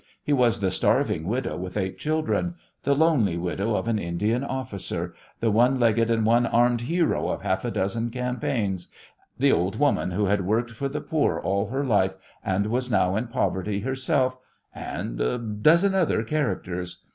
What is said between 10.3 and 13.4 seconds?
worked for the poor all her life, and was now in